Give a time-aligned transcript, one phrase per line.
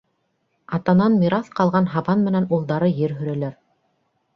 [0.77, 3.59] Атанан мираҫ ҡалған һабан менән улдары ер һөрәләр.